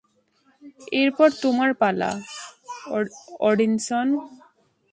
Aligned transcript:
এরপর 0.93 1.29
তোমার 1.43 1.69
পালা, 1.81 2.11
ওডিনসন! 3.41 4.07